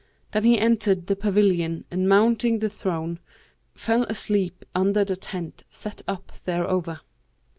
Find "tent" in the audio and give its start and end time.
5.15-5.63